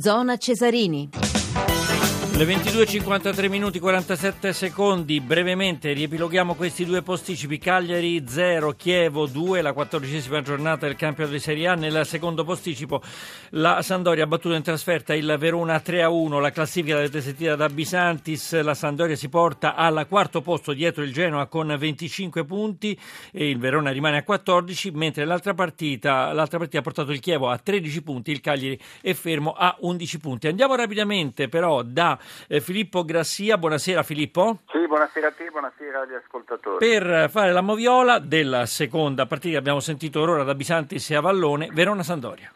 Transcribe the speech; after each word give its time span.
Zona 0.00 0.36
Cesarini. 0.36 1.27
Le 2.38 2.44
22.53 2.44 3.48
minuti 3.48 3.80
47 3.80 4.52
secondi, 4.52 5.20
brevemente 5.20 5.92
riepiloghiamo 5.92 6.54
questi 6.54 6.84
due 6.84 7.02
posticipi, 7.02 7.58
Cagliari 7.58 8.22
0, 8.28 8.74
Chievo 8.74 9.26
2, 9.26 9.60
la 9.60 9.72
quattordicesima 9.72 10.40
giornata 10.40 10.86
del 10.86 10.94
campionato 10.94 11.34
di 11.34 11.40
Serie 11.40 11.66
A, 11.66 11.74
nel 11.74 12.06
secondo 12.06 12.44
posticipo 12.44 13.02
la 13.50 13.82
Sandoria 13.82 14.22
ha 14.22 14.28
battuto 14.28 14.54
in 14.54 14.62
trasferta 14.62 15.16
il 15.16 15.34
Verona 15.36 15.80
3 15.80 16.04
a 16.04 16.10
1, 16.10 16.38
la 16.38 16.52
classifica 16.52 16.94
l'avete 16.94 17.20
sentita 17.20 17.56
da 17.56 17.68
Bisantis, 17.68 18.60
la 18.60 18.74
Sandoria 18.74 19.16
si 19.16 19.28
porta 19.28 19.74
al 19.74 20.06
quarto 20.08 20.40
posto 20.40 20.72
dietro 20.72 21.02
il 21.02 21.12
Genoa 21.12 21.46
con 21.46 21.74
25 21.76 22.44
punti 22.44 22.96
e 23.32 23.50
il 23.50 23.58
Verona 23.58 23.90
rimane 23.90 24.18
a 24.18 24.22
14, 24.22 24.92
mentre 24.92 25.24
l'altra 25.24 25.54
partita, 25.54 26.32
l'altra 26.32 26.58
partita 26.58 26.78
ha 26.78 26.82
portato 26.82 27.10
il 27.10 27.18
Chievo 27.18 27.48
a 27.48 27.58
13 27.58 28.00
punti, 28.02 28.30
il 28.30 28.40
Cagliari 28.40 28.78
è 29.00 29.12
fermo 29.12 29.54
a 29.54 29.76
11 29.80 30.18
punti. 30.20 30.46
Andiamo 30.46 30.76
rapidamente 30.76 31.48
però 31.48 31.82
da 31.82 32.16
eh, 32.48 32.60
Filippo 32.60 33.04
Grassia. 33.04 33.58
Buonasera 33.58 34.02
Filippo. 34.02 34.58
Sì, 34.70 34.86
buonasera 34.86 35.28
a 35.28 35.32
te, 35.32 35.50
buonasera 35.50 36.00
agli 36.00 36.14
ascoltatori. 36.14 36.78
Per 36.78 37.28
fare 37.30 37.52
la 37.52 37.60
moviola 37.60 38.18
della 38.18 38.66
seconda 38.66 39.26
partita 39.26 39.54
che 39.54 39.58
abbiamo 39.58 39.80
sentito 39.80 40.20
ora 40.20 40.42
da 40.42 40.54
Bisantis 40.54 41.10
e 41.10 41.16
Avallone, 41.16 41.68
Verona-Sandoria. 41.72 42.52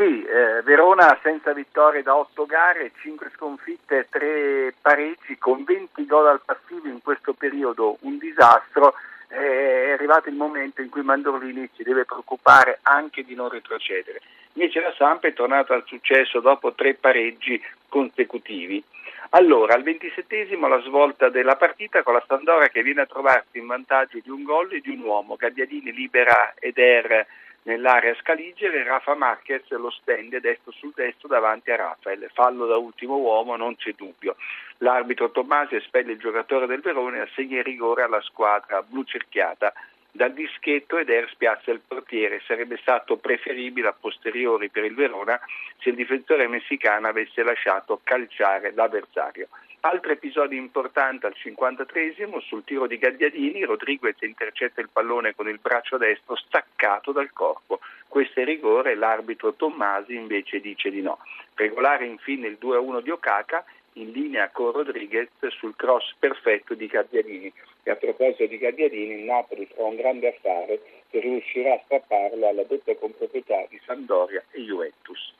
Sì, 0.00 0.24
eh, 0.24 0.62
Verona 0.62 1.18
senza 1.22 1.52
vittorie 1.52 2.02
da 2.02 2.16
8 2.16 2.46
gare, 2.46 2.92
5 3.02 3.30
sconfitte 3.36 3.98
e 3.98 4.06
3 4.08 4.74
pareggi 4.80 5.36
con 5.36 5.62
20 5.62 6.06
gol 6.06 6.26
al 6.26 6.40
passivo 6.42 6.88
in 6.88 7.02
questo 7.02 7.34
periodo, 7.34 7.98
un 8.00 8.16
disastro. 8.16 8.94
È 9.30 9.92
arrivato 9.92 10.28
il 10.28 10.34
momento 10.34 10.82
in 10.82 10.88
cui 10.88 11.02
Mandorlini 11.02 11.70
si 11.76 11.84
deve 11.84 12.04
preoccupare 12.04 12.80
anche 12.82 13.22
di 13.22 13.36
non 13.36 13.48
retrocedere. 13.48 14.20
Invece 14.54 14.80
la 14.80 14.92
Samp 14.96 15.24
è 15.24 15.32
tornata 15.32 15.72
al 15.72 15.84
successo 15.86 16.40
dopo 16.40 16.72
tre 16.72 16.94
pareggi 16.94 17.62
consecutivi. 17.88 18.82
Allora, 19.30 19.74
al 19.74 19.84
ventisettesimo 19.84 20.66
la 20.66 20.80
svolta 20.80 21.28
della 21.28 21.54
partita 21.54 22.02
con 22.02 22.14
la 22.14 22.24
Sandora 22.26 22.66
che 22.66 22.82
viene 22.82 23.02
a 23.02 23.06
trovarsi 23.06 23.58
in 23.58 23.66
vantaggio 23.66 24.18
di 24.20 24.30
un 24.30 24.42
gol 24.42 24.72
e 24.72 24.80
di 24.80 24.90
un 24.90 25.02
uomo. 25.02 25.36
Gabbiadini 25.36 25.92
libera 25.92 26.54
Eder 26.58 27.24
nell'area 27.62 28.14
scaligere, 28.16 28.82
Rafa 28.84 29.14
Marquez 29.14 29.68
lo 29.70 29.90
stende 29.90 30.40
destro 30.40 30.72
sul 30.72 30.92
destro 30.94 31.28
davanti 31.28 31.70
a 31.70 31.76
Rafael. 31.76 32.30
Fallo 32.32 32.66
da 32.66 32.76
ultimo 32.76 33.16
uomo, 33.16 33.56
non 33.56 33.76
c'è 33.76 33.92
dubbio. 33.92 34.36
L'arbitro 34.78 35.30
Tommasi 35.30 35.76
espelle 35.76 36.12
il 36.12 36.18
giocatore 36.18 36.66
del 36.66 36.80
Verone 36.80 37.18
e 37.18 37.20
assegna 37.20 37.58
il 37.58 37.64
rigore 37.64 38.02
alla 38.02 38.20
squadra 38.22 38.82
blu 38.82 39.02
cerchiata 39.04 39.72
dal 40.12 40.32
dischetto 40.32 40.98
ed 40.98 41.08
er 41.08 41.28
spiazza 41.30 41.70
il 41.70 41.80
portiere. 41.86 42.42
Sarebbe 42.46 42.78
stato 42.78 43.16
preferibile 43.16 43.88
a 43.88 43.94
posteriori 43.98 44.68
per 44.68 44.84
il 44.84 44.94
Verona 44.94 45.38
se 45.78 45.90
il 45.90 45.94
difensore 45.94 46.48
messicano 46.48 47.08
avesse 47.08 47.42
lasciato 47.42 48.00
calciare 48.02 48.72
l'avversario. 48.72 49.48
Altro 49.82 50.12
episodio 50.12 50.58
importante 50.58 51.24
al 51.26 51.34
53esimo 51.34 52.38
sul 52.40 52.64
tiro 52.64 52.86
di 52.86 52.98
Gagliadini, 52.98 53.64
Rodriguez 53.64 54.14
intercetta 54.20 54.82
il 54.82 54.90
pallone 54.92 55.34
con 55.34 55.48
il 55.48 55.58
braccio 55.58 55.96
destro 55.96 56.36
staccato 56.36 57.12
dal 57.12 57.32
corpo. 57.32 57.80
Questo 58.06 58.40
è 58.40 58.44
rigore, 58.44 58.94
l'arbitro 58.94 59.54
Tommasi 59.54 60.14
invece 60.14 60.60
dice 60.60 60.90
di 60.90 61.00
no. 61.00 61.18
Regolare 61.54 62.04
infine 62.04 62.48
il 62.48 62.58
2-1 62.60 63.00
di 63.00 63.10
Okaka 63.10 63.64
in 63.94 64.10
linea 64.10 64.50
con 64.50 64.70
Rodriguez 64.72 65.30
sul 65.48 65.74
cross 65.76 66.14
perfetto 66.18 66.74
di 66.74 66.86
Gabbiadini. 66.86 67.50
E 67.82 67.90
a 67.90 67.96
proposito 67.96 68.44
di 68.44 68.58
Gabbiadini, 68.58 69.20
il 69.20 69.24
Napoli 69.24 69.64
farà 69.64 69.84
un 69.88 69.96
grande 69.96 70.28
affare 70.28 70.78
che 71.08 71.20
riuscirà 71.20 71.72
a 71.72 71.80
strapparlo 71.84 72.46
alla 72.46 72.64
doppia 72.64 72.94
comproprietà 72.96 73.64
di 73.70 73.80
Sampdoria 73.86 74.44
e 74.50 74.60
Juventus. 74.60 75.32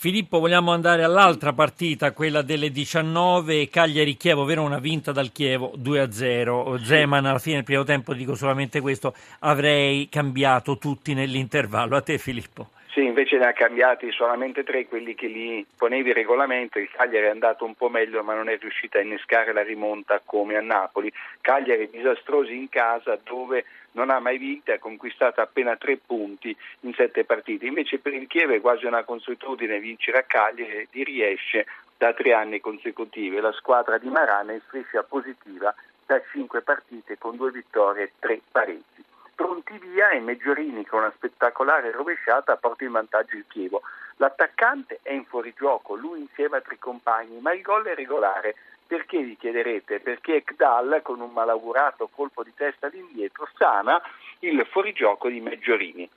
Filippo, 0.00 0.38
vogliamo 0.38 0.72
andare 0.72 1.02
all'altra 1.02 1.52
partita, 1.52 2.12
quella 2.12 2.42
delle 2.42 2.70
19, 2.70 3.68
Cagliari-Chievo, 3.68 4.44
Verona 4.44 4.78
vinta 4.78 5.10
dal 5.10 5.32
Chievo 5.32 5.72
2-0. 5.76 6.80
Zeman 6.84 7.26
alla 7.26 7.40
fine 7.40 7.56
del 7.56 7.64
primo 7.64 7.82
tempo, 7.82 8.14
dico 8.14 8.36
solamente 8.36 8.80
questo, 8.80 9.12
avrei 9.40 10.08
cambiato 10.08 10.78
tutti 10.78 11.14
nell'intervallo. 11.14 11.96
A 11.96 12.00
te 12.00 12.16
Filippo. 12.18 12.68
Sì, 12.98 13.04
invece 13.04 13.38
ne 13.38 13.46
ha 13.46 13.52
cambiati 13.52 14.10
solamente 14.10 14.64
tre, 14.64 14.88
quelli 14.88 15.14
che 15.14 15.28
li 15.28 15.64
ponevi 15.76 16.12
regolamento. 16.12 16.80
Il 16.80 16.90
Cagliari 16.90 17.26
è 17.26 17.30
andato 17.30 17.64
un 17.64 17.76
po' 17.76 17.88
meglio, 17.88 18.24
ma 18.24 18.34
non 18.34 18.48
è 18.48 18.58
riuscita 18.58 18.98
a 18.98 19.02
innescare 19.02 19.52
la 19.52 19.62
rimonta 19.62 20.20
come 20.24 20.56
a 20.56 20.60
Napoli. 20.60 21.12
Cagliari 21.40 21.88
disastrosi 21.90 22.56
in 22.56 22.68
casa, 22.68 23.16
dove 23.22 23.66
non 23.92 24.10
ha 24.10 24.18
mai 24.18 24.36
vinto 24.36 24.72
ha 24.72 24.78
conquistato 24.78 25.40
appena 25.40 25.76
tre 25.76 25.96
punti 25.96 26.56
in 26.80 26.92
sette 26.94 27.22
partite. 27.22 27.66
Invece 27.66 28.00
per 28.00 28.14
il 28.14 28.26
Chievo 28.26 28.54
è 28.54 28.60
quasi 28.60 28.84
una 28.86 29.04
consuetudine 29.04 29.78
vincere 29.78 30.18
a 30.18 30.24
Cagliari 30.24 30.88
e 30.90 31.04
riesce 31.04 31.66
da 31.96 32.12
tre 32.12 32.32
anni 32.32 32.58
consecutivi. 32.58 33.38
La 33.38 33.52
squadra 33.52 33.98
di 33.98 34.08
Marana 34.08 34.54
è 34.54 34.60
striscia 34.66 35.04
positiva 35.04 35.72
da 36.04 36.20
cinque 36.32 36.62
partite 36.62 37.16
con 37.16 37.36
due 37.36 37.52
vittorie 37.52 38.02
e 38.02 38.12
tre 38.18 38.40
pareggi 38.50 39.06
pronti 39.38 39.78
via 39.78 40.10
e 40.10 40.18
Meggiorini 40.18 40.84
con 40.84 40.98
una 40.98 41.12
spettacolare 41.14 41.92
rovesciata 41.92 42.56
porta 42.56 42.82
in 42.82 42.90
vantaggio 42.90 43.36
il 43.36 43.44
Chievo. 43.46 43.82
L'attaccante 44.16 44.98
è 45.00 45.12
in 45.12 45.24
fuorigioco, 45.24 45.94
lui 45.94 46.18
insieme 46.18 46.56
a 46.56 46.60
tre 46.60 46.76
compagni, 46.80 47.38
ma 47.38 47.52
il 47.52 47.62
gol 47.62 47.84
è 47.84 47.94
regolare. 47.94 48.56
Perché 48.84 49.22
vi 49.22 49.36
chiederete? 49.36 50.00
Perché 50.00 50.36
Ekdal 50.36 51.02
con 51.04 51.20
un 51.20 51.30
malaugurato 51.30 52.08
colpo 52.12 52.42
di 52.42 52.52
testa 52.52 52.88
all'indietro 52.88 53.48
sana 53.56 54.02
il 54.40 54.66
fuorigioco 54.68 55.28
di 55.28 55.40
Meggiorini. 55.40 56.10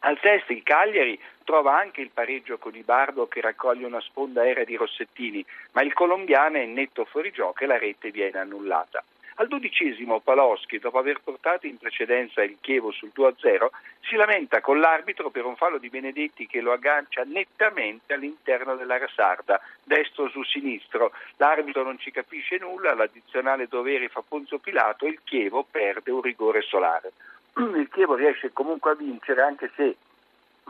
Al 0.00 0.18
test 0.18 0.48
il 0.48 0.62
Cagliari 0.62 1.20
trova 1.44 1.76
anche 1.78 2.00
il 2.00 2.10
pareggio 2.10 2.56
con 2.56 2.74
Ibardo 2.74 3.28
che 3.28 3.42
raccoglie 3.42 3.84
una 3.84 4.00
sponda 4.00 4.40
aerea 4.40 4.64
di 4.64 4.76
Rossettini, 4.76 5.44
ma 5.72 5.82
il 5.82 5.92
colombiano 5.92 6.56
è 6.56 6.60
in 6.60 6.72
netto 6.72 7.04
fuorigioco 7.04 7.62
e 7.62 7.66
la 7.66 7.76
rete 7.76 8.10
viene 8.10 8.38
annullata. 8.38 9.04
Al 9.40 9.46
dodicesimo 9.46 10.18
Paloschi, 10.18 10.80
dopo 10.80 10.98
aver 10.98 11.20
portato 11.22 11.66
in 11.68 11.78
precedenza 11.78 12.42
il 12.42 12.56
Chievo 12.60 12.90
sul 12.90 13.12
2-0, 13.14 13.68
si 14.00 14.16
lamenta 14.16 14.60
con 14.60 14.80
l'arbitro 14.80 15.30
per 15.30 15.44
un 15.44 15.54
fallo 15.54 15.78
di 15.78 15.88
Benedetti 15.88 16.48
che 16.48 16.60
lo 16.60 16.72
aggancia 16.72 17.22
nettamente 17.24 18.14
all'interno 18.14 18.74
dell'area 18.74 19.08
sarda, 19.14 19.60
destro 19.84 20.28
su 20.28 20.42
sinistro. 20.42 21.12
L'arbitro 21.36 21.84
non 21.84 22.00
ci 22.00 22.10
capisce 22.10 22.58
nulla, 22.58 22.94
l'addizionale 22.94 23.68
doveri 23.68 24.08
fa 24.08 24.24
Ponzio 24.26 24.58
Pilato 24.58 25.06
e 25.06 25.10
il 25.10 25.20
Chievo 25.22 25.64
perde 25.70 26.10
un 26.10 26.20
rigore 26.20 26.62
solare. 26.62 27.12
Il 27.58 27.88
Chievo 27.92 28.16
riesce 28.16 28.52
comunque 28.52 28.90
a 28.90 28.96
vincere 28.96 29.40
anche 29.42 29.70
se 29.76 29.96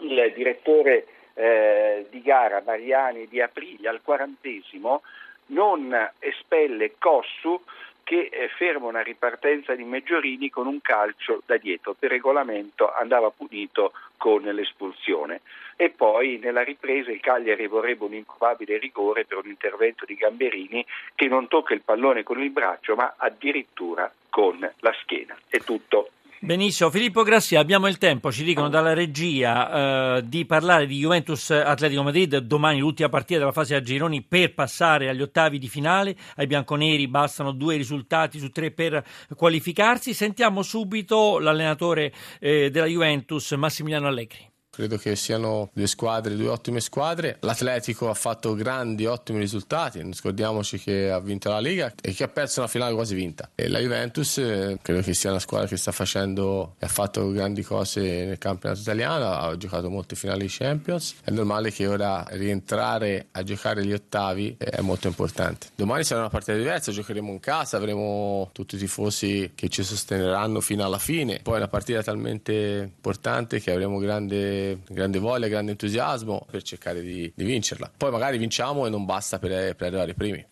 il 0.00 0.33
direttore 0.35 1.06
eh, 1.33 2.06
di 2.11 2.21
gara 2.21 2.62
Mariani 2.62 3.29
di 3.29 3.41
Aprilia 3.41 3.89
al 3.89 4.03
quarantesimo 4.03 5.00
non 5.47 6.11
espelle 6.19 6.93
Cossu 6.99 7.59
che 8.08 8.30
eh, 8.32 8.48
ferma 8.56 8.86
una 8.86 9.02
ripartenza 9.02 9.74
di 9.74 9.84
Meggiorini 9.84 10.48
con 10.48 10.66
un 10.66 10.80
calcio 10.80 11.42
da 11.44 11.58
dietro. 11.58 11.92
Per 11.92 12.08
regolamento 12.08 12.91
andava 12.91 13.28
punito 13.28 13.92
con 14.16 14.41
l'espulsione. 14.41 15.42
E 15.76 15.91
poi 15.91 16.38
nella 16.38 16.62
ripresa 16.62 17.10
il 17.10 17.20
Cagliari 17.20 17.66
vorrebbe 17.66 18.06
un 18.06 18.14
improbabile 18.14 18.78
rigore 18.78 19.26
per 19.26 19.36
un 19.36 19.48
intervento 19.48 20.06
di 20.06 20.14
Gamberini 20.14 20.86
che 21.14 21.28
non 21.28 21.48
tocca 21.48 21.74
il 21.74 21.82
pallone 21.82 22.22
con 22.22 22.42
il 22.42 22.48
braccio 22.48 22.94
ma 22.94 23.12
addirittura 23.19 24.10
con 24.30 24.58
la 24.58 24.94
schiena. 25.02 25.36
È 25.46 25.58
tutto. 25.58 26.12
Benissimo, 26.41 26.88
Filippo 26.91 27.25
Grassia, 27.25 27.59
abbiamo 27.59 27.88
il 27.88 27.99
tempo, 27.99 28.31
ci 28.31 28.44
dicono 28.44 28.69
dalla 28.69 28.93
regia, 28.93 30.19
eh, 30.19 30.22
di 30.25 30.47
parlare 30.47 30.87
di 30.87 30.97
Juventus 30.97 31.50
Atletico 31.50 32.04
Madrid, 32.04 32.37
domani 32.37 32.78
l'ultima 32.78 33.09
partita 33.09 33.41
della 33.41 33.50
fase 33.50 33.75
a 33.75 33.81
gironi 33.81 34.22
per 34.22 34.54
passare 34.54 35.09
agli 35.09 35.21
ottavi 35.21 35.59
di 35.59 35.66
finale, 35.66 36.16
ai 36.37 36.47
bianconeri 36.47 37.09
bastano 37.09 37.50
due 37.50 37.75
risultati 37.75 38.38
su 38.38 38.50
tre 38.50 38.71
per 38.71 39.04
qualificarsi. 39.34 40.15
Sentiamo 40.15 40.62
subito 40.62 41.41
l'allenatore 41.41 42.12
eh, 42.38 42.70
della 42.70 42.87
Juventus, 42.87 43.50
Massimiliano 43.53 44.06
Allegri. 44.06 44.49
Credo 44.78 44.97
che 44.97 45.16
siano 45.16 45.71
due 45.72 45.89
squadre, 45.89 46.37
due 46.37 46.50
ottime 46.50 46.78
squadre. 46.78 47.39
L'Atletico 47.41 48.09
ha 48.11 48.15
fatto 48.15 48.55
grandi, 48.55 49.06
ottimi 49.06 49.41
risultati. 49.41 50.00
Non 50.00 50.12
scordiamoci 50.12 50.79
che 50.79 51.11
ha 51.11 51.19
vinto 51.19 51.49
la 51.49 51.58
Liga 51.58 51.93
e 52.00 52.12
che 52.12 52.23
ha 52.23 52.29
perso 52.29 52.61
una 52.61 52.69
finale 52.69 52.94
quasi 52.94 53.17
vinta. 53.17 53.50
E 53.56 53.67
la 53.67 53.81
Juventus 53.81 54.38
eh, 54.38 54.79
credo 54.81 55.00
che 55.00 55.14
sia 55.14 55.31
una 55.31 55.41
squadra 55.41 55.67
che 55.67 55.76
sta 55.76 55.91
facendo 55.91 56.76
e 56.79 56.87
ha 56.87 56.88
fatto 56.88 57.29
grandi 57.32 57.64
cose 57.64 58.25
nel 58.25 58.38
campionato 58.38 58.81
italiano. 58.81 59.32
Ha 59.32 59.56
giocato 59.56 59.91
molte 59.91 60.14
finali 60.14 60.43
di 60.43 60.49
Champions. 60.49 61.17
È 61.25 61.32
normale 61.32 61.73
che 61.73 61.88
ora 61.88 62.25
rientrare 62.29 63.26
a 63.32 63.43
giocare 63.43 63.85
gli 63.85 63.93
ottavi 63.93 64.58
è 64.58 64.81
molto 64.81 65.08
importante. 65.08 65.70
Domani 65.75 66.05
sarà 66.05 66.20
una 66.20 66.31
partita 66.31 66.56
diversa, 66.56 66.93
giocheremo 66.93 67.32
in 67.32 67.41
casa, 67.41 67.79
avremo 67.79 68.50
tutti 68.52 68.76
i 68.76 68.79
tifosi 68.79 69.50
che 69.56 69.69
ci 69.70 69.82
sosteneranno 69.82 70.61
fino 70.61 70.85
alla 70.85 70.99
fine. 70.99 71.41
Poi 71.43 71.55
è 71.55 71.56
una 71.56 71.67
partita 71.67 72.00
talmente 72.00 72.93
importante 72.94 73.58
che 73.58 73.73
avremo 73.73 73.99
grande 73.99 74.67
grande, 74.88 75.19
voglia, 75.19 75.49
grande 75.49 75.73
entusiasmo 75.73 76.47
per 76.50 76.62
cercare 76.62 77.00
di, 77.00 77.32
di, 77.35 77.44
vincerla. 77.44 77.91
Poi 77.97 78.11
magari 78.11 78.38
vinciamo 78.38 78.87
e 78.87 78.91
non 78.91 79.05
basta 79.05 79.38
per, 79.38 79.75
per 79.75 79.87
arrivare 79.88 80.15
primi. 80.15 80.44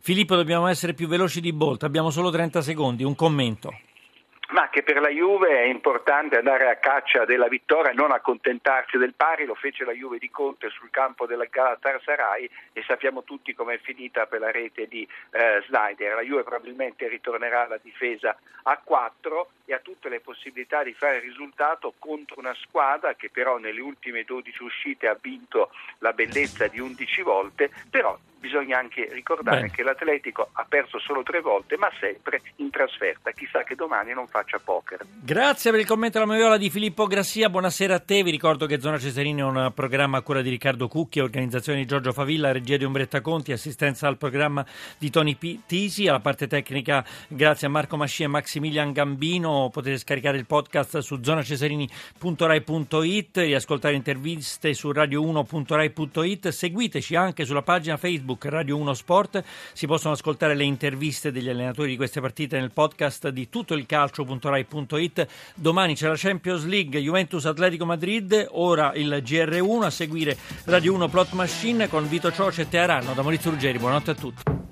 Filippo, 0.00 0.36
dobbiamo 0.36 0.66
essere 0.66 0.94
più 0.94 1.08
veloci 1.08 1.40
di 1.40 1.52
Bolt, 1.52 1.82
abbiamo 1.82 2.10
solo 2.10 2.30
30 2.30 2.62
secondi, 2.62 3.04
un 3.04 3.14
commento. 3.14 3.72
Ma 4.56 4.70
che 4.70 4.82
per 4.82 5.02
la 5.02 5.10
Juve 5.10 5.50
è 5.50 5.66
importante 5.66 6.38
andare 6.38 6.70
a 6.70 6.76
caccia 6.76 7.26
della 7.26 7.46
vittoria, 7.46 7.92
non 7.92 8.10
accontentarsi 8.10 8.96
del 8.96 9.12
pari, 9.12 9.44
lo 9.44 9.54
fece 9.54 9.84
la 9.84 9.92
Juve 9.92 10.16
di 10.16 10.30
Conte 10.30 10.70
sul 10.70 10.88
campo 10.88 11.26
della 11.26 11.44
Galatasaray 11.44 12.48
e 12.72 12.82
sappiamo 12.86 13.22
tutti 13.22 13.54
com'è 13.54 13.76
finita 13.76 14.24
per 14.24 14.40
la 14.40 14.50
rete 14.50 14.88
di 14.88 15.06
eh, 15.32 15.62
Snyder. 15.66 16.14
La 16.14 16.22
Juve 16.22 16.42
probabilmente 16.42 17.06
ritornerà 17.06 17.66
alla 17.66 17.78
difesa 17.82 18.34
a 18.62 18.80
4 18.82 19.48
e 19.66 19.74
ha 19.74 19.78
tutte 19.80 20.08
le 20.08 20.20
possibilità 20.20 20.82
di 20.82 20.94
fare 20.94 21.20
risultato 21.20 21.92
contro 21.98 22.38
una 22.38 22.54
squadra 22.54 23.14
che 23.14 23.28
però 23.28 23.58
nelle 23.58 23.82
ultime 23.82 24.24
12 24.24 24.62
uscite 24.62 25.06
ha 25.06 25.18
vinto 25.20 25.70
la 25.98 26.14
bellezza 26.14 26.66
di 26.66 26.80
11 26.80 27.20
volte, 27.20 27.70
però 27.90 28.18
bisogna 28.46 28.78
anche 28.78 29.08
ricordare 29.12 29.62
Bene. 29.62 29.72
che 29.72 29.82
l'Atletico 29.82 30.50
ha 30.52 30.64
perso 30.68 31.00
solo 31.00 31.24
tre 31.24 31.40
volte, 31.40 31.76
ma 31.76 31.90
sempre 31.98 32.42
in 32.56 32.68
trasferta. 32.70 33.32
Chissà 33.32 33.64
che 33.64 33.74
domani 33.74 34.12
non 34.14 34.28
faccia 34.28 34.60
poker. 34.62 35.00
Grazie 35.20 35.72
per 35.72 35.80
il 35.80 35.86
commento 35.86 36.18
alla 36.18 36.26
moviola 36.26 36.56
di 36.56 36.70
Filippo 36.70 37.08
Grassia. 37.08 37.50
Buonasera 37.50 37.96
a 37.96 37.98
te. 37.98 38.22
Vi 38.22 38.30
ricordo 38.30 38.66
che 38.66 38.78
Zona 38.80 38.98
Cesarini 38.98 39.40
è 39.40 39.44
un 39.44 39.72
programma 39.74 40.18
a 40.18 40.22
cura 40.22 40.42
di 40.42 40.50
Riccardo 40.50 40.86
Cucchi, 40.86 41.18
organizzazione 41.18 41.80
di 41.80 41.86
Giorgio 41.86 42.12
Favilla, 42.12 42.52
regia 42.52 42.76
di 42.76 42.84
Umbretta 42.84 43.20
Conti, 43.20 43.50
assistenza 43.50 44.06
al 44.06 44.16
programma 44.16 44.64
di 44.96 45.10
Tony 45.10 45.34
P. 45.34 45.62
Tisi. 45.66 46.06
Alla 46.06 46.20
parte 46.20 46.46
tecnica, 46.46 47.04
grazie 47.26 47.66
a 47.66 47.70
Marco 47.70 47.96
Masci 47.96 48.22
e 48.22 48.28
Maximilian 48.28 48.92
Gambino. 48.92 49.70
Potete 49.72 49.98
scaricare 49.98 50.36
il 50.36 50.46
podcast 50.46 50.98
su 50.98 51.18
zonacesarini.rai.it, 51.20 53.36
riascoltare 53.38 53.96
interviste 53.96 54.72
su 54.72 54.90
radio1.rai.it. 54.90 56.48
Seguiteci 56.48 57.16
anche 57.16 57.44
sulla 57.44 57.62
pagina 57.62 57.96
Facebook 57.96 58.34
Facebook 58.36 58.44
Radio 58.46 58.76
1 58.76 58.94
Sport. 58.94 59.44
Si 59.72 59.86
possono 59.86 60.12
ascoltare 60.14 60.54
le 60.54 60.64
interviste 60.64 61.32
degli 61.32 61.48
allenatori 61.48 61.90
di 61.90 61.96
queste 61.96 62.20
partite 62.20 62.58
nel 62.58 62.70
podcast 62.70 63.28
di 63.30 63.48
tutto 63.48 63.74
il 63.74 63.86
calcio.rai.it. 63.86 65.26
Domani 65.54 65.94
c'è 65.94 66.08
la 66.08 66.14
Champions 66.16 66.64
League 66.64 67.00
Juventus 67.00 67.44
Atletico 67.46 67.84
Madrid, 67.84 68.46
ora 68.50 68.92
il 68.94 69.22
GR1 69.24 69.82
a 69.82 69.90
seguire 69.90 70.36
Radio 70.64 70.94
1 70.94 71.08
Plot 71.08 71.32
Machine 71.32 71.88
con 71.88 72.08
Vito 72.08 72.30
Cioce 72.30 72.62
e 72.62 72.68
Tearanno 72.68 73.14
da 73.14 73.22
Maurizio 73.22 73.50
Ruggeri. 73.50 73.78
Buonanotte 73.78 74.10
a 74.10 74.14
tutti. 74.14 74.65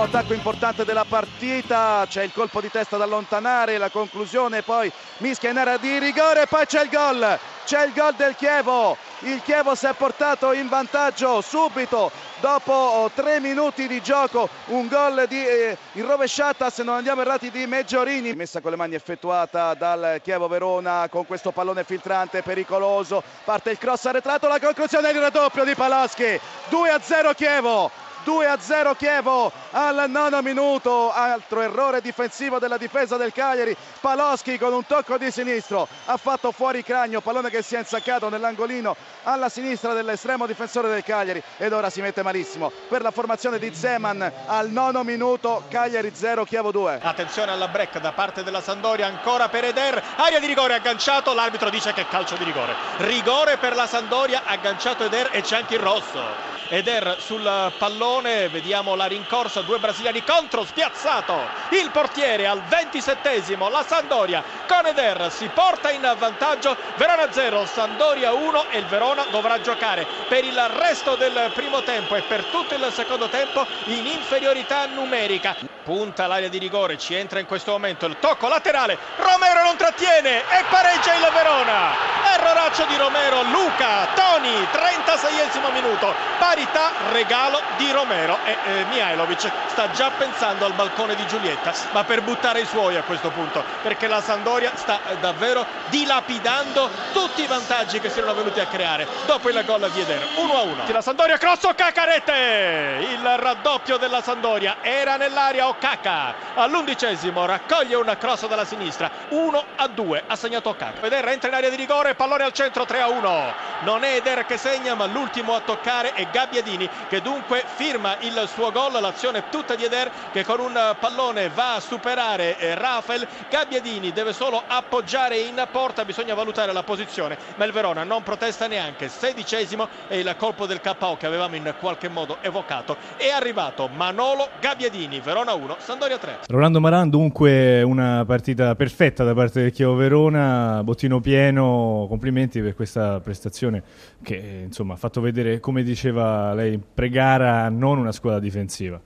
Primo 0.00 0.18
attacco 0.18 0.32
importante 0.32 0.84
della 0.86 1.04
partita, 1.06 2.06
c'è 2.08 2.22
il 2.22 2.32
colpo 2.32 2.62
di 2.62 2.70
testa 2.70 2.96
da 2.96 3.04
allontanare, 3.04 3.76
la 3.76 3.90
conclusione 3.90 4.62
poi 4.62 4.90
mischia 5.18 5.50
in 5.50 5.58
area 5.58 5.76
di 5.76 5.98
rigore, 5.98 6.46
poi 6.46 6.64
c'è 6.64 6.84
il 6.84 6.88
gol, 6.88 7.38
c'è 7.66 7.84
il 7.84 7.92
gol 7.92 8.14
del 8.14 8.34
Chievo, 8.34 8.96
il 9.20 9.42
Chievo 9.42 9.74
si 9.74 9.84
è 9.84 9.92
portato 9.92 10.52
in 10.52 10.68
vantaggio 10.68 11.42
subito 11.42 12.10
dopo 12.40 12.72
oh, 12.72 13.10
tre 13.10 13.40
minuti 13.40 13.86
di 13.86 14.00
gioco, 14.00 14.48
un 14.66 14.88
gol 14.88 15.26
di, 15.28 15.44
eh, 15.44 15.76
in 15.92 16.06
rovesciata 16.06 16.70
se 16.70 16.82
non 16.82 16.94
andiamo 16.94 17.20
errati 17.20 17.50
di 17.50 17.66
Meggiorini, 17.66 18.32
messa 18.32 18.62
con 18.62 18.70
le 18.70 18.78
mani 18.78 18.94
effettuata 18.94 19.74
dal 19.74 20.20
Chievo 20.22 20.48
Verona 20.48 21.08
con 21.10 21.26
questo 21.26 21.50
pallone 21.50 21.84
filtrante 21.84 22.42
pericoloso, 22.42 23.22
parte 23.44 23.70
il 23.70 23.78
cross 23.78 24.06
arretrato, 24.06 24.48
la 24.48 24.60
conclusione 24.60 25.12
del 25.12 25.20
raddoppio 25.20 25.64
di 25.64 25.74
Palaschi, 25.74 26.40
2 26.70 26.88
a 26.88 27.00
0 27.02 27.34
Chievo. 27.34 27.99
2 28.24 28.46
a 28.46 28.58
0 28.58 28.94
Chievo 28.94 29.52
al 29.70 30.04
nono 30.08 30.42
minuto. 30.42 31.12
Altro 31.12 31.60
errore 31.60 32.00
difensivo 32.00 32.58
della 32.58 32.76
difesa 32.76 33.16
del 33.16 33.32
Cagliari. 33.32 33.76
Paloschi 34.00 34.58
con 34.58 34.72
un 34.72 34.86
tocco 34.86 35.18
di 35.18 35.30
sinistro. 35.30 35.88
Ha 36.06 36.16
fatto 36.16 36.52
fuori 36.52 36.82
Cragno 36.82 37.20
pallone 37.20 37.50
che 37.50 37.62
si 37.62 37.74
è 37.74 37.78
insaccato 37.78 38.28
nell'angolino 38.28 38.96
alla 39.24 39.48
sinistra 39.48 39.92
dell'estremo 39.92 40.46
difensore 40.46 40.88
del 40.88 41.02
Cagliari. 41.02 41.42
Ed 41.56 41.72
ora 41.72 41.90
si 41.90 42.00
mette 42.00 42.22
malissimo. 42.22 42.70
Per 42.88 43.02
la 43.02 43.10
formazione 43.10 43.58
di 43.58 43.74
Zeman 43.74 44.32
al 44.46 44.70
nono 44.70 45.02
minuto 45.02 45.64
Cagliari 45.68 46.12
0 46.14 46.44
Chievo 46.44 46.70
2 46.70 47.00
attenzione 47.02 47.52
alla 47.52 47.68
break 47.68 47.98
da 47.98 48.12
parte 48.12 48.42
della 48.42 48.60
Sandoria 48.60 49.06
ancora 49.06 49.48
per 49.48 49.64
Eder 49.64 50.02
aria 50.16 50.40
di 50.40 50.46
rigore 50.46 50.74
agganciato 50.74 51.34
l'arbitro 51.34 51.70
dice 51.70 51.92
che 51.92 52.02
è 52.02 52.08
calcio 52.08 52.36
di 52.36 52.44
rigore. 52.44 52.74
Rigore 52.98 53.56
per 53.56 53.74
la 53.74 53.86
Sandoria 53.86 54.42
agganciato 54.44 55.04
Eder 55.04 55.30
e 55.32 55.42
c'è 55.42 55.56
anche 55.56 55.74
il 55.74 55.80
rosso 55.80 56.59
Eder 56.72 57.16
sul 57.18 57.72
pallone, 57.78 58.48
vediamo 58.48 58.94
la 58.94 59.06
rincorsa, 59.06 59.60
due 59.62 59.80
brasiliani 59.80 60.22
contro, 60.22 60.64
spiazzato 60.64 61.36
il 61.70 61.90
portiere 61.90 62.46
al 62.46 62.62
27esimo, 62.62 63.68
la 63.68 63.82
Sandoria 63.84 64.40
con 64.68 64.86
Eder 64.86 65.32
si 65.32 65.48
porta 65.52 65.90
in 65.90 66.02
vantaggio, 66.16 66.76
Verona 66.94 67.32
0, 67.32 67.66
Sandoria 67.66 68.32
1 68.32 68.68
e 68.70 68.78
il 68.78 68.86
Verona 68.86 69.26
dovrà 69.32 69.60
giocare 69.60 70.06
per 70.28 70.44
il 70.44 70.56
resto 70.68 71.16
del 71.16 71.50
primo 71.54 71.82
tempo 71.82 72.14
e 72.14 72.22
per 72.22 72.44
tutto 72.44 72.74
il 72.76 72.88
secondo 72.92 73.28
tempo 73.28 73.66
in 73.86 74.06
inferiorità 74.06 74.86
numerica. 74.86 75.56
Punta 75.90 76.28
l'area 76.28 76.46
di 76.46 76.58
rigore, 76.58 76.96
ci 76.98 77.16
entra 77.16 77.40
in 77.40 77.46
questo 77.46 77.72
momento 77.72 78.06
il 78.06 78.20
tocco 78.20 78.46
laterale, 78.46 78.96
Romero 79.16 79.64
non 79.64 79.76
trattiene 79.76 80.38
e 80.38 80.64
pareggia 80.70 81.14
il 81.14 81.28
Verona. 81.32 82.18
Erroraccio 82.32 82.84
di 82.84 82.96
Romero, 82.96 83.42
Luca, 83.42 84.06
Toni, 84.14 84.54
36esimo 84.70 85.72
minuto, 85.72 86.14
parità, 86.38 86.92
regalo 87.10 87.60
di 87.76 87.90
Romero 87.90 88.38
e 88.44 88.52
eh, 88.52 88.84
Mihailovic 88.84 89.50
sta 89.66 89.90
già 89.90 90.10
pensando 90.10 90.64
al 90.64 90.74
balcone 90.74 91.16
di 91.16 91.26
Giulietta, 91.26 91.72
ma 91.90 92.04
per 92.04 92.22
buttare 92.22 92.60
i 92.60 92.66
suoi 92.66 92.94
a 92.94 93.02
questo 93.02 93.30
punto, 93.30 93.64
perché 93.82 94.06
la 94.06 94.22
Sandoria 94.22 94.70
sta 94.76 95.00
eh, 95.08 95.16
davvero 95.16 95.66
dilapidando 95.88 96.88
tutti 97.12 97.42
i 97.42 97.46
vantaggi 97.46 97.98
che 97.98 98.10
si 98.10 98.18
erano 98.18 98.34
venuti 98.34 98.60
a 98.60 98.66
creare 98.66 99.08
dopo 99.26 99.48
il 99.48 99.60
gol 99.64 99.90
di 99.90 100.00
Eder. 100.00 100.24
1-1. 100.36 100.92
La 100.92 101.02
Sandoria 101.02 101.36
crosso 101.36 101.74
Cacarete, 101.74 103.08
il 103.10 103.28
raddoppio 103.38 103.96
della 103.96 104.22
Sandoria 104.22 104.76
era 104.82 105.16
nell'area 105.16 105.66
Okaka 105.80 106.34
all'undicesimo 106.56 107.46
raccoglie 107.46 107.94
una 107.96 108.18
cross 108.18 108.46
dalla 108.46 108.66
sinistra 108.66 109.10
1 109.30 109.64
a 109.76 109.88
2 109.88 110.24
ha 110.26 110.36
segnato 110.36 110.68
Okaka 110.68 111.06
Eder 111.06 111.26
entra 111.28 111.48
in 111.48 111.54
area 111.54 111.70
di 111.70 111.76
rigore 111.76 112.14
pallone 112.14 112.44
al 112.44 112.52
centro 112.52 112.84
3 112.84 113.00
a 113.00 113.08
1 113.08 113.54
non 113.80 114.04
è 114.04 114.16
Eder 114.16 114.44
che 114.44 114.58
segna 114.58 114.94
ma 114.94 115.06
l'ultimo 115.06 115.54
a 115.54 115.60
toccare 115.60 116.12
è 116.12 116.28
Gabbiadini 116.30 116.86
che 117.08 117.22
dunque 117.22 117.64
firma 117.64 118.16
il 118.20 118.46
suo 118.52 118.70
gol 118.70 118.92
l'azione 119.00 119.48
tutta 119.48 119.74
di 119.74 119.84
Eder 119.84 120.10
che 120.32 120.44
con 120.44 120.60
un 120.60 120.96
pallone 120.98 121.48
va 121.48 121.76
a 121.76 121.80
superare 121.80 122.58
eh, 122.58 122.74
Rafael. 122.74 123.26
Gabbiadini 123.48 124.12
deve 124.12 124.32
solo 124.32 124.62
appoggiare 124.66 125.38
in 125.38 125.66
porta 125.70 126.04
bisogna 126.04 126.34
valutare 126.34 126.72
la 126.72 126.82
posizione. 126.82 127.38
Ma 127.56 127.64
il 127.64 127.72
Verona 127.72 128.04
non 128.04 128.22
protesta 128.22 128.66
neanche. 128.66 129.08
Sedicesimo 129.08 129.88
e 130.08 130.18
il 130.18 130.34
colpo 130.36 130.66
del 130.66 130.80
KO 130.80 131.16
che 131.16 131.26
avevamo 131.26 131.56
in 131.56 131.74
qualche 131.78 132.08
modo 132.08 132.38
evocato. 132.40 132.96
È 133.16 133.28
arrivato 133.28 133.88
Manolo 133.88 134.50
Gabbiadini 134.60 135.20
Verona 135.20 135.54
1 135.54 135.59
1, 135.62 135.76
Sandoria 135.78 136.16
3. 136.16 136.38
Rolando 136.48 136.80
Maran 136.80 137.10
dunque 137.10 137.82
una 137.82 138.24
partita 138.26 138.74
perfetta 138.74 139.24
da 139.24 139.34
parte 139.34 139.60
del 139.62 139.72
Chievo 139.72 139.94
Verona, 139.94 140.80
bottino 140.82 141.20
pieno, 141.20 142.06
complimenti 142.08 142.60
per 142.60 142.74
questa 142.74 143.20
prestazione 143.20 143.82
che 144.22 144.62
insomma 144.64 144.94
ha 144.94 144.96
fatto 144.96 145.20
vedere, 145.20 145.60
come 145.60 145.82
diceva 145.82 146.54
lei, 146.54 146.78
pre-gara 146.78 147.68
non 147.68 147.98
una 147.98 148.12
squadra 148.12 148.40
difensiva. 148.40 149.00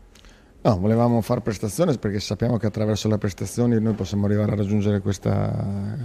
No, 0.66 0.78
volevamo 0.78 1.20
fare 1.20 1.42
prestazioni 1.42 1.98
perché 1.98 2.20
sappiamo 2.20 2.56
che 2.56 2.64
attraverso 2.64 3.06
le 3.06 3.18
prestazioni 3.18 3.78
noi 3.78 3.92
possiamo 3.92 4.24
arrivare 4.24 4.52
a 4.52 4.54
raggiungere 4.54 5.00
questa, 5.00 5.52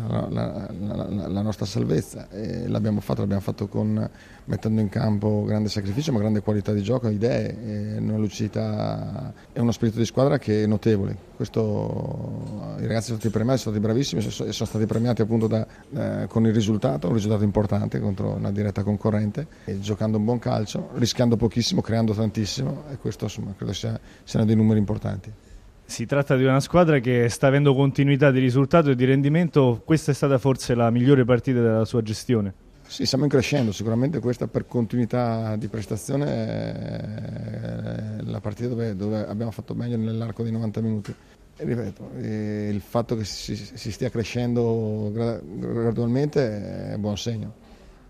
la, 0.05 0.27
la, 0.29 0.69
la, 0.77 1.27
la 1.29 1.41
nostra 1.41 1.65
salvezza 1.65 2.27
e 2.29 2.67
l'abbiamo 2.67 2.99
fatto, 2.99 3.21
l'abbiamo 3.21 3.39
fatto 3.41 3.69
con, 3.69 4.09
mettendo 4.43 4.81
in 4.81 4.89
campo 4.89 5.45
grande 5.45 5.69
sacrificio 5.69 6.11
ma 6.11 6.19
grande 6.19 6.41
qualità 6.41 6.73
di 6.73 6.81
gioco, 6.83 7.07
idee, 7.07 7.99
una 7.99 8.17
lucidità 8.17 9.31
e 9.53 9.61
uno 9.61 9.71
spirito 9.71 9.97
di 9.97 10.03
squadra 10.05 10.37
che 10.37 10.63
è 10.63 10.65
notevole. 10.65 11.27
Questo, 11.39 12.75
I 12.79 12.85
ragazzi 12.85 13.05
sono 13.05 13.19
stati 13.19 13.29
premiati, 13.29 13.61
sono 13.61 13.75
stati 13.75 13.79
bravissimi 13.79 14.25
e 14.25 14.29
sono 14.29 14.67
stati 14.67 14.85
premiati 14.85 15.21
appunto 15.21 15.47
da, 15.47 15.65
eh, 15.93 16.27
con 16.27 16.45
il 16.45 16.53
risultato, 16.53 17.07
un 17.07 17.13
risultato 17.13 17.45
importante 17.45 18.01
contro 18.01 18.31
una 18.31 18.51
diretta 18.51 18.83
concorrente, 18.83 19.47
giocando 19.79 20.17
un 20.17 20.25
buon 20.25 20.39
calcio, 20.39 20.89
rischiando 20.95 21.37
pochissimo, 21.37 21.79
creando 21.79 22.13
tantissimo 22.13 22.83
e 22.91 22.97
questo 22.97 23.23
insomma, 23.23 23.53
credo 23.55 23.71
sia, 23.71 23.97
sia 24.25 24.39
dei 24.49 24.57
numeri 24.57 24.79
importanti. 24.79 25.31
Si 25.85 26.05
tratta 26.05 26.35
di 26.35 26.43
una 26.43 26.59
squadra 26.59 26.99
che 26.99 27.29
sta 27.29 27.47
avendo 27.47 27.73
continuità 27.73 28.29
di 28.29 28.39
risultato 28.39 28.91
e 28.91 28.95
di 28.95 29.05
rendimento. 29.05 29.81
Questa 29.83 30.11
è 30.11 30.13
stata 30.13 30.37
forse 30.37 30.75
la 30.75 30.89
migliore 30.91 31.25
partita 31.25 31.61
della 31.61 31.85
sua 31.85 32.03
gestione? 32.03 32.53
Sì, 32.85 33.05
stiamo 33.05 33.25
crescendo. 33.27 33.71
Sicuramente 33.71 34.19
questa 34.19 34.47
per 34.47 34.67
continuità 34.67 35.55
di 35.55 35.67
prestazione 35.67 36.25
è 36.27 38.21
la 38.23 38.39
partita 38.39 38.67
dove, 38.67 38.95
dove 38.95 39.25
abbiamo 39.25 39.51
fatto 39.51 39.73
meglio 39.73 39.97
nell'arco 39.97 40.43
di 40.43 40.51
90 40.51 40.81
minuti. 40.81 41.15
E 41.55 41.65
ripeto, 41.65 42.11
il 42.19 42.81
fatto 42.81 43.15
che 43.15 43.25
si, 43.25 43.55
si 43.55 43.91
stia 43.91 44.09
crescendo 44.09 45.11
gradualmente 45.13 46.93
è 46.93 46.97
buon 46.97 47.17
segno. 47.17 47.67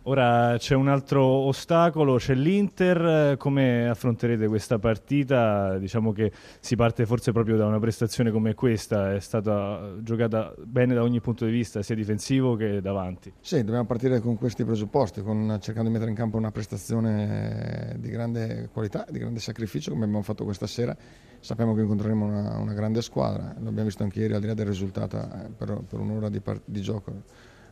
Ora 0.09 0.55
c'è 0.57 0.73
un 0.73 0.87
altro 0.87 1.23
ostacolo, 1.23 2.15
c'è 2.15 2.33
l'Inter, 2.33 3.37
come 3.37 3.87
affronterete 3.87 4.47
questa 4.47 4.79
partita? 4.79 5.77
Diciamo 5.77 6.13
che 6.13 6.31
si 6.59 6.75
parte 6.75 7.05
forse 7.05 7.31
proprio 7.31 7.57
da 7.57 7.67
una 7.67 7.77
prestazione 7.77 8.31
come 8.31 8.55
questa, 8.55 9.13
è 9.13 9.19
stata 9.19 9.93
giocata 10.01 10.51
bene 10.63 10.95
da 10.95 11.03
ogni 11.03 11.21
punto 11.21 11.45
di 11.45 11.51
vista, 11.51 11.83
sia 11.83 11.93
difensivo 11.93 12.55
che 12.55 12.81
davanti. 12.81 13.31
Sì, 13.39 13.57
dobbiamo 13.63 13.85
partire 13.85 14.19
con 14.19 14.35
questi 14.35 14.65
presupposti, 14.65 15.21
con, 15.21 15.59
cercando 15.61 15.89
di 15.89 15.93
mettere 15.93 16.09
in 16.09 16.17
campo 16.17 16.37
una 16.37 16.49
prestazione 16.49 17.95
di 17.99 18.09
grande 18.09 18.69
qualità, 18.73 19.05
di 19.11 19.19
grande 19.19 19.39
sacrificio 19.39 19.91
come 19.91 20.05
abbiamo 20.05 20.23
fatto 20.23 20.43
questa 20.43 20.65
sera. 20.65 20.97
Sappiamo 21.39 21.75
che 21.75 21.81
incontreremo 21.81 22.25
una, 22.25 22.57
una 22.57 22.73
grande 22.73 23.03
squadra, 23.03 23.53
l'abbiamo 23.59 23.83
visto 23.83 24.01
anche 24.01 24.21
ieri 24.21 24.33
al 24.33 24.41
di 24.41 24.47
là 24.47 24.55
del 24.55 24.65
risultato 24.65 25.17
eh, 25.17 25.51
per, 25.55 25.83
per 25.87 25.99
un'ora 25.99 26.29
di, 26.29 26.39
part- 26.39 26.63
di 26.65 26.81
gioco 26.81 27.13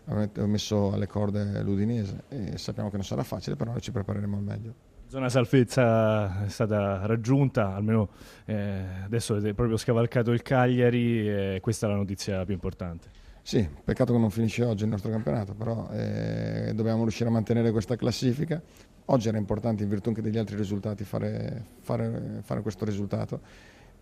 ho 0.10 0.48
messo 0.48 0.94
alle 0.94 1.08
corde 1.08 1.62
l'Udinese 1.62 2.24
e 2.30 2.58
sappiamo 2.58 2.90
che 2.90 2.96
non 2.96 3.06
sarà 3.06 3.24
facile, 3.24 3.56
però 3.56 3.72
noi 3.72 3.82
ci 3.82 3.92
prepareremo 3.92 4.38
al 4.38 4.44
meglio. 4.44 4.74
Zona 5.08 5.30
salvezza 5.30 6.44
è 6.44 6.50
stata 6.50 7.06
raggiunta, 7.06 7.74
almeno 7.74 8.10
eh, 8.46 8.84
adesso 9.06 9.34
avete 9.34 9.54
proprio 9.54 9.78
scavalcato 9.78 10.32
il 10.32 10.42
Cagliari 10.42 11.30
e 11.30 11.60
questa 11.62 11.88
è 11.88 11.90
la 11.90 11.96
notizia 11.96 12.44
più 12.44 12.54
importante. 12.54 13.10
Sì, 13.42 13.66
peccato 13.84 14.12
che 14.12 14.20
non 14.20 14.30
finisce 14.30 14.66
oggi 14.66 14.84
il 14.84 14.90
nostro 14.90 15.10
campionato, 15.10 15.54
però 15.54 15.88
eh, 15.92 16.74
dobbiamo 16.76 17.04
riuscire 17.04 17.30
a 17.30 17.32
mantenere 17.32 17.72
questa 17.72 17.96
classifica. 17.96 18.62
Oggi 19.06 19.30
era 19.30 19.38
importante 19.38 19.84
in 19.84 19.90
virtù 19.90 20.10
anche 20.10 20.22
degli 20.22 20.38
altri 20.38 20.58
risultati 20.58 21.06
fare, 21.06 21.64
fare, 21.80 22.40
fare 22.42 22.62
questo 22.62 22.84
risultato 22.84 23.40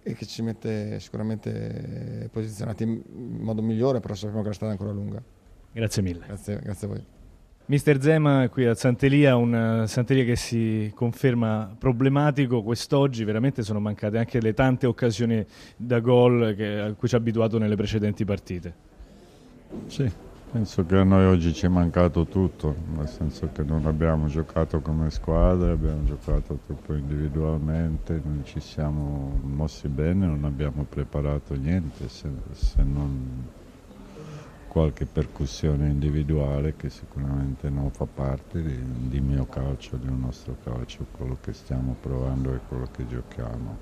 e 0.02 0.16
che 0.16 0.26
ci 0.26 0.42
mette 0.42 1.00
sicuramente 1.00 2.28
posizionati 2.32 2.82
in 2.82 3.04
modo 3.42 3.62
migliore, 3.62 4.00
però 4.00 4.16
sappiamo 4.16 4.42
che 4.42 4.48
la 4.48 4.54
strada 4.56 4.74
è 4.74 4.78
ancora 4.78 4.92
lunga. 4.92 5.22
Grazie 5.76 6.02
mille. 6.02 6.24
Grazie, 6.26 6.60
grazie 6.64 6.88
a 6.88 6.90
voi. 6.90 7.04
Mister 7.66 8.02
Zema 8.02 8.48
qui 8.48 8.64
a 8.66 8.76
Santelia, 8.76 9.36
un 9.36 9.84
Santelia 9.88 10.24
che 10.24 10.38
si 10.38 10.90
conferma 10.96 11.76
problematico 11.78 12.64
quest'oggi, 12.64 13.26
veramente 13.26 13.62
sono 13.62 13.82
mancate 13.82 14.18
anche 14.18 14.40
le 14.40 14.54
tante 14.54 14.88
occasioni 14.88 15.46
da 15.76 16.00
gol 16.00 16.54
che, 16.56 16.80
a 16.80 16.94
cui 16.94 17.10
ci 17.10 17.16
ha 17.16 17.18
abituato 17.18 17.58
nelle 17.58 17.76
precedenti 17.76 18.24
partite. 18.24 18.74
Sì, 19.88 20.10
penso 20.50 20.86
che 20.86 20.96
a 20.96 21.04
noi 21.04 21.26
oggi 21.26 21.54
ci 21.54 21.66
è 21.66 21.70
mancato 21.70 22.26
tutto, 22.26 22.74
nel 22.96 23.10
senso 23.10 23.50
che 23.52 23.64
non 23.64 23.86
abbiamo 23.86 24.28
giocato 24.28 24.80
come 24.80 25.10
squadra, 25.10 25.74
abbiamo 25.74 26.06
giocato 26.06 26.58
troppo 26.68 26.94
individualmente, 26.94 28.22
non 28.24 28.44
ci 28.46 28.62
siamo 28.62 29.42
mossi 29.44 29.90
bene, 29.90 30.26
non 30.26 30.46
abbiamo 30.46 30.86
preparato 30.88 31.54
niente 31.56 32.08
se, 32.08 32.30
se 32.52 32.82
non 32.82 33.64
qualche 34.76 35.06
percussione 35.06 35.88
individuale 35.88 36.76
che 36.76 36.90
sicuramente 36.90 37.70
non 37.70 37.92
fa 37.92 38.04
parte 38.04 38.62
di, 38.62 39.08
di 39.08 39.22
mio 39.22 39.46
calcio, 39.46 39.96
del 39.96 40.12
nostro 40.12 40.58
calcio, 40.66 41.06
quello 41.12 41.38
che 41.40 41.54
stiamo 41.54 41.96
provando 42.02 42.54
e 42.54 42.60
quello 42.68 42.86
che 42.92 43.08
giochiamo. 43.08 43.78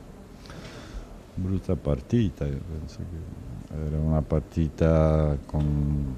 Brutta 1.33 1.75
partita, 1.75 2.45
io 2.45 2.61
penso 2.69 2.97
che 2.97 3.73
era 3.87 3.97
una 3.97 4.21
partita 4.21 5.35
con 5.47 6.15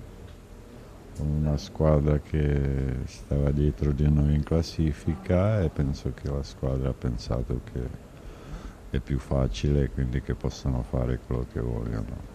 una 1.20 1.56
squadra 1.56 2.20
che 2.20 2.98
stava 3.06 3.52
dietro 3.52 3.94
di 3.94 4.12
noi 4.12 4.36
in 4.36 4.44
classifica 4.44 5.62
e 5.62 5.70
penso 5.70 6.12
che 6.14 6.30
la 6.30 6.44
squadra 6.44 6.90
ha 6.90 6.94
pensato 6.94 7.62
che 7.72 7.80
è 8.90 9.00
più 9.00 9.20
facile 9.20 9.90
quindi 9.90 10.22
che 10.22 10.34
possano 10.34 10.84
fare 10.84 11.18
quello 11.26 11.46
che 11.50 11.62
vogliono. 11.62 12.35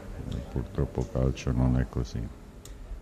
Purtroppo 0.51 1.07
calcio 1.13 1.53
non 1.53 1.79
è 1.79 1.87
così. 1.89 2.39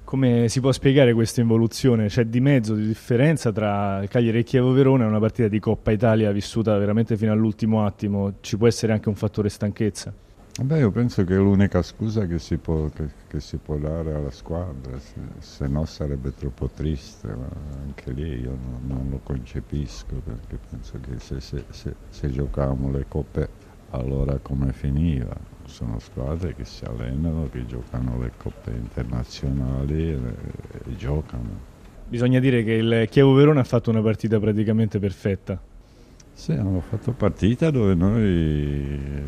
Come 0.04 0.48
si 0.48 0.60
può 0.60 0.72
spiegare 0.72 1.12
questa 1.12 1.42
involuzione? 1.42 2.06
C'è 2.06 2.24
di 2.24 2.40
mezzo 2.40 2.74
di 2.74 2.86
differenza 2.86 3.52
tra 3.52 4.02
Cagliari 4.08 4.38
e 4.38 4.42
Chievo 4.42 4.72
Verona 4.72 5.04
e 5.04 5.06
una 5.06 5.18
partita 5.18 5.48
di 5.48 5.58
Coppa 5.60 5.90
Italia 5.90 6.32
vissuta 6.32 6.78
veramente 6.78 7.16
fino 7.16 7.30
all'ultimo 7.30 7.84
attimo? 7.84 8.36
Ci 8.40 8.56
può 8.56 8.66
essere 8.66 8.94
anche 8.94 9.10
un 9.10 9.14
fattore 9.14 9.50
stanchezza? 9.50 10.14
Beh, 10.60 10.78
io 10.78 10.90
penso 10.90 11.22
che 11.24 11.34
è 11.34 11.36
l'unica 11.36 11.82
scusa 11.82 12.26
che 12.26 12.40
si 12.40 12.56
può, 12.56 12.88
che, 12.88 13.08
che 13.28 13.38
si 13.38 13.58
può 13.58 13.76
dare 13.76 14.14
alla 14.14 14.30
squadra, 14.30 14.98
se, 14.98 15.20
se, 15.38 15.68
no 15.68 15.84
sarebbe 15.84 16.34
troppo 16.34 16.68
triste, 16.68 17.28
ma 17.28 17.48
anche 17.84 18.10
lì 18.10 18.40
io 18.40 18.58
non, 18.60 18.80
non 18.86 19.06
lo 19.08 19.20
concepisco 19.22 20.16
perché 20.24 20.58
penso 20.68 20.98
che 21.00 21.20
se, 21.20 21.38
se, 21.40 21.64
se, 21.68 21.94
se 22.08 22.30
giocavamo 22.30 22.90
le 22.90 23.04
coppe 23.06 23.48
allora 23.90 24.38
come 24.38 24.72
finiva? 24.72 25.57
Sono 25.68 25.98
squadre 25.98 26.54
che 26.54 26.64
si 26.64 26.84
allenano, 26.84 27.48
che 27.50 27.64
giocano 27.66 28.18
le 28.18 28.32
coppe 28.36 28.70
internazionali 28.70 30.10
e, 30.10 30.18
e 30.86 30.96
giocano. 30.96 31.76
Bisogna 32.08 32.40
dire 32.40 32.64
che 32.64 32.72
il 32.72 33.06
Chievo 33.10 33.34
Verona 33.34 33.60
ha 33.60 33.64
fatto 33.64 33.90
una 33.90 34.00
partita 34.00 34.40
praticamente 34.40 34.98
perfetta. 34.98 35.60
Sì, 36.32 36.52
hanno 36.52 36.80
fatto 36.80 37.12
partita 37.12 37.70
dove 37.70 37.94
noi 37.94 38.22
eh, 38.22 39.20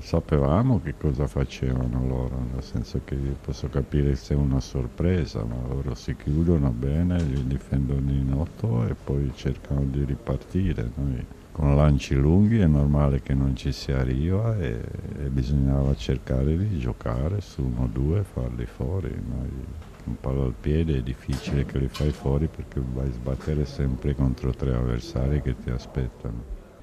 sapevamo 0.00 0.80
che 0.82 0.94
cosa 0.98 1.26
facevano 1.26 2.06
loro, 2.06 2.44
nel 2.52 2.62
senso 2.62 3.00
che 3.04 3.16
posso 3.40 3.68
capire 3.68 4.16
se 4.16 4.34
è 4.34 4.36
una 4.36 4.60
sorpresa, 4.60 5.44
ma 5.44 5.56
loro 5.66 5.94
si 5.94 6.14
chiudono 6.16 6.70
bene, 6.70 7.22
li 7.22 7.46
difendono 7.46 8.10
in 8.10 8.32
otto 8.32 8.86
e 8.86 8.94
poi 8.94 9.30
cercano 9.34 9.84
di 9.84 10.04
ripartire. 10.04 10.90
Noi 10.96 11.24
con 11.54 11.76
lanci 11.76 12.16
lunghi 12.16 12.58
è 12.58 12.66
normale 12.66 13.22
che 13.22 13.32
non 13.32 13.54
ci 13.54 13.70
si 13.70 13.92
arriva 13.92 14.58
e, 14.58 14.80
e 15.20 15.28
bisognava 15.28 15.94
cercare 15.94 16.58
di 16.58 16.80
giocare 16.80 17.40
su 17.40 17.62
uno 17.62 17.84
o 17.84 17.86
due 17.86 18.24
farli 18.24 18.66
fuori. 18.66 19.08
Noi, 19.08 19.48
un 20.06 20.16
palo 20.20 20.46
al 20.46 20.54
piede 20.60 20.96
è 20.98 21.00
difficile 21.00 21.64
che 21.64 21.78
li 21.78 21.86
fai 21.86 22.10
fuori 22.10 22.48
perché 22.48 22.82
vai 22.92 23.06
a 23.06 23.12
sbattere 23.12 23.64
sempre 23.66 24.16
contro 24.16 24.50
tre 24.50 24.74
avversari 24.74 25.40
che 25.42 25.54
ti 25.62 25.70
aspettano. 25.70 26.42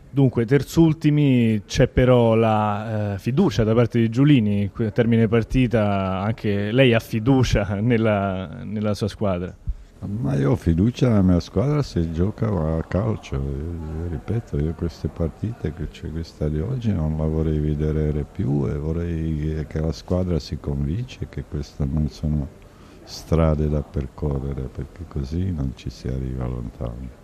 Dunque, 0.09 0.45
terzultimi 0.45 1.63
c'è 1.65 1.89
però 1.89 2.35
la 2.35 3.13
eh, 3.13 3.19
fiducia 3.19 3.65
da 3.65 3.73
parte 3.73 3.99
di 3.99 4.09
Giulini, 4.09 4.71
termine 4.93 5.27
partita, 5.27 6.19
anche 6.19 6.71
lei 6.71 6.93
ha 6.93 6.99
fiducia 6.99 7.75
nella, 7.81 8.61
nella 8.63 8.93
sua 8.93 9.09
squadra. 9.09 9.53
Ma 10.03 10.33
io 10.33 10.51
ho 10.51 10.55
fiducia 10.55 11.09
nella 11.09 11.21
mia 11.21 11.39
squadra 11.39 11.83
se 11.83 12.11
gioca 12.11 12.47
a 12.47 12.81
calcio. 12.81 13.35
Io, 13.35 14.07
ripeto, 14.09 14.57
io 14.57 14.73
queste 14.73 15.09
partite, 15.09 15.71
cioè 15.91 16.09
questa 16.09 16.49
di 16.49 16.59
oggi, 16.59 16.91
non 16.91 17.17
la 17.17 17.25
vorrei 17.25 17.59
vedere 17.59 18.23
più 18.23 18.67
e 18.67 18.73
vorrei 18.79 19.63
che 19.67 19.79
la 19.79 19.91
squadra 19.91 20.39
si 20.39 20.57
convince 20.59 21.29
che 21.29 21.43
queste 21.43 21.85
non 21.85 22.09
sono 22.09 22.47
strade 23.03 23.69
da 23.69 23.83
percorrere 23.83 24.63
perché 24.63 25.05
così 25.07 25.51
non 25.51 25.73
ci 25.75 25.91
si 25.91 26.07
arriva 26.07 26.47
lontano. 26.47 27.20